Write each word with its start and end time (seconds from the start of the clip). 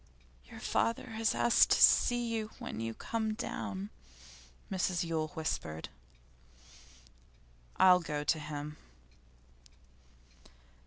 'Your 0.45 0.59
father 0.59 1.11
has 1.11 1.35
asked 1.35 1.69
to 1.69 1.79
see 1.79 2.25
you 2.33 2.49
when 2.57 2.79
you 2.79 2.95
come 2.95 3.35
down,' 3.35 3.91
Mrs 4.71 5.03
Yule 5.03 5.27
whispered. 5.35 5.89
'I'll 7.79 7.99
go 7.99 8.23
to 8.23 8.39
him. 8.39 8.77